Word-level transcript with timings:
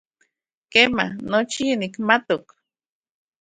Kema, 0.71 1.05
nochi 1.29 1.59
yinikmatok. 1.67 2.45